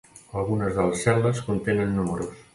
[0.39, 2.43] Algunes de les cel·les contenen números.